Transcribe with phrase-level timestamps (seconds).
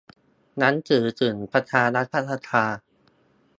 [0.57, 2.65] หนังสือถึงประธานรัฐสภา